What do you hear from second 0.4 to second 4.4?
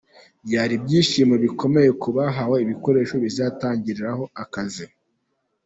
Byari ibyishimo bikomeye ku bahawe ibikoresho baziatangiriraho